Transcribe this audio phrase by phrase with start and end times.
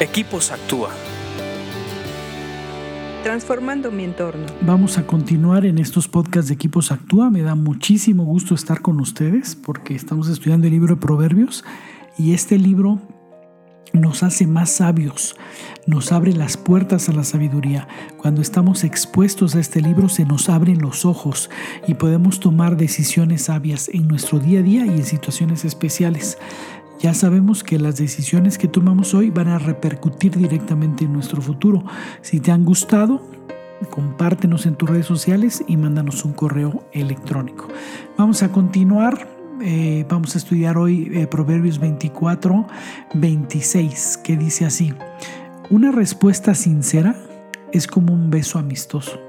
[0.00, 0.90] Equipos Actúa.
[3.22, 4.44] Transformando mi entorno.
[4.60, 7.30] Vamos a continuar en estos podcasts de Equipos Actúa.
[7.30, 11.64] Me da muchísimo gusto estar con ustedes porque estamos estudiando el libro de Proverbios
[12.18, 13.00] y este libro
[13.94, 15.36] nos hace más sabios,
[15.86, 17.86] nos abre las puertas a la sabiduría.
[18.16, 21.48] Cuando estamos expuestos a este libro se nos abren los ojos
[21.86, 26.38] y podemos tomar decisiones sabias en nuestro día a día y en situaciones especiales.
[27.04, 31.84] Ya sabemos que las decisiones que tomamos hoy van a repercutir directamente en nuestro futuro.
[32.22, 33.20] Si te han gustado,
[33.90, 37.68] compártenos en tus redes sociales y mándanos un correo electrónico.
[38.16, 39.28] Vamos a continuar.
[39.60, 42.66] Eh, vamos a estudiar hoy eh, Proverbios 24,
[43.12, 44.94] 26, que dice así.
[45.68, 47.16] Una respuesta sincera
[47.70, 49.20] es como un beso amistoso.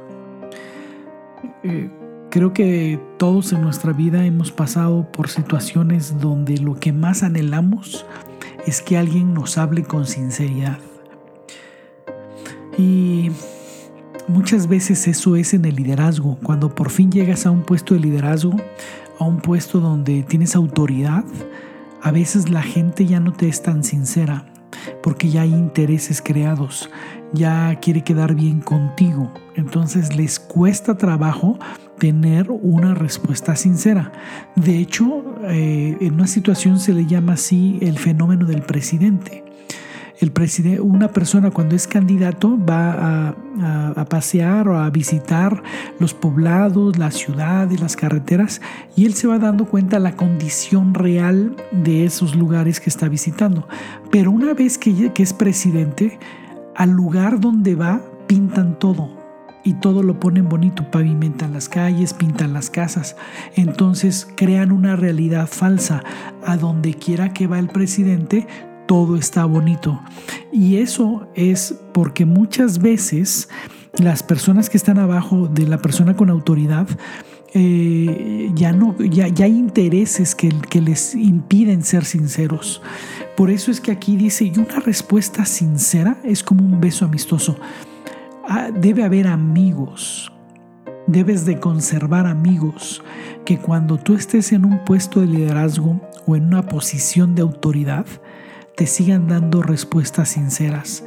[1.63, 1.89] Eh,
[2.35, 8.05] Creo que todos en nuestra vida hemos pasado por situaciones donde lo que más anhelamos
[8.67, 10.77] es que alguien nos hable con sinceridad.
[12.77, 13.31] Y
[14.27, 16.37] muchas veces eso es en el liderazgo.
[16.43, 18.57] Cuando por fin llegas a un puesto de liderazgo,
[19.17, 21.23] a un puesto donde tienes autoridad,
[22.01, 24.45] a veces la gente ya no te es tan sincera
[25.01, 26.89] porque ya hay intereses creados,
[27.31, 29.31] ya quiere quedar bien contigo.
[29.55, 31.57] Entonces les cuesta trabajo
[31.97, 34.11] tener una respuesta sincera.
[34.55, 39.43] De hecho, eh, en una situación se le llama así el fenómeno del presidente.
[40.19, 45.61] El presidente, una persona cuando es candidato va a, pasear o a visitar
[45.99, 48.61] los poblados, las ciudades, las carreteras
[48.95, 53.67] y él se va dando cuenta la condición real de esos lugares que está visitando.
[54.11, 56.17] Pero una vez que es presidente,
[56.75, 59.24] al lugar donde va pintan todo,
[59.65, 63.17] y todo lo ponen bonito, pavimentan las calles, pintan las casas.
[63.55, 66.03] Entonces crean una realidad falsa.
[66.45, 68.47] A donde quiera que va el presidente,
[68.85, 69.99] todo está bonito.
[70.53, 73.49] Y eso es porque muchas veces
[73.97, 76.87] las personas que están abajo de la persona con autoridad,
[77.55, 82.83] eh, ya no, ya, ya, hay intereses que, que les impiden ser sinceros.
[83.35, 87.57] Por eso es que aquí dice, y una respuesta sincera es como un beso amistoso.
[88.47, 90.31] Ah, debe haber amigos.
[91.07, 93.03] Debes de conservar amigos
[93.43, 98.05] que cuando tú estés en un puesto de liderazgo o en una posición de autoridad,
[98.75, 101.03] te sigan dando respuestas sinceras.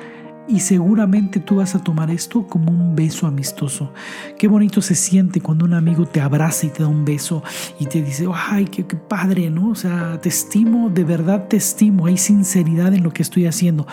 [0.49, 3.93] Y seguramente tú vas a tomar esto como un beso amistoso.
[4.37, 7.45] Qué bonito se siente cuando un amigo te abraza y te da un beso
[7.79, 9.71] y te dice, ay, qué, qué padre, ¿no?
[9.71, 13.87] O sea, te estimo, de verdad te estimo, hay sinceridad en lo que estoy haciendo.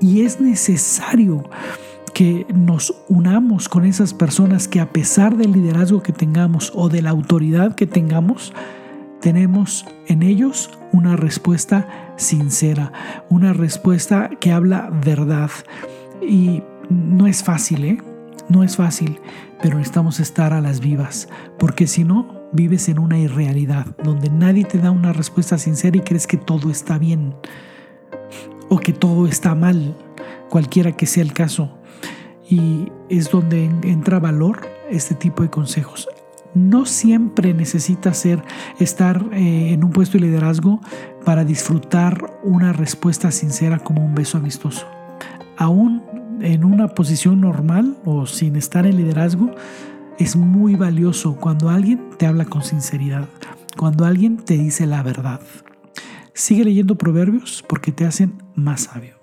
[0.00, 1.44] Y es necesario
[2.14, 7.02] que nos unamos con esas personas que a pesar del liderazgo que tengamos o de
[7.02, 8.52] la autoridad que tengamos,
[9.20, 12.92] tenemos en ellos una respuesta sincera,
[13.28, 15.50] una respuesta que habla verdad.
[16.20, 17.98] Y no es fácil, ¿eh?
[18.48, 19.20] No es fácil,
[19.62, 21.28] pero necesitamos estar a las vivas,
[21.58, 26.00] porque si no, vives en una irrealidad, donde nadie te da una respuesta sincera y
[26.00, 27.34] crees que todo está bien
[28.68, 29.96] o que todo está mal,
[30.48, 31.79] cualquiera que sea el caso
[32.50, 36.08] y es donde entra valor este tipo de consejos.
[36.52, 38.42] No siempre necesitas ser,
[38.80, 40.80] estar eh, en un puesto de liderazgo
[41.24, 44.84] para disfrutar una respuesta sincera como un beso amistoso.
[45.56, 46.02] Aún
[46.40, 49.52] en una posición normal o sin estar en liderazgo,
[50.18, 53.28] es muy valioso cuando alguien te habla con sinceridad,
[53.76, 55.40] cuando alguien te dice la verdad.
[56.34, 59.19] Sigue leyendo proverbios porque te hacen más sabio.